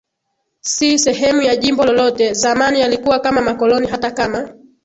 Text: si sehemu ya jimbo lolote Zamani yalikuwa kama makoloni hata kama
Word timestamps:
si 0.61 0.99
sehemu 0.99 1.41
ya 1.41 1.55
jimbo 1.55 1.85
lolote 1.85 2.33
Zamani 2.33 2.79
yalikuwa 2.81 3.19
kama 3.19 3.41
makoloni 3.41 3.87
hata 3.87 4.11
kama 4.11 4.49